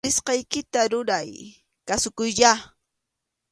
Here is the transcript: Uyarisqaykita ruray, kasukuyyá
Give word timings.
Uyarisqaykita 0.03 0.81
ruray, 0.91 1.29
kasukuyyá 1.87 2.53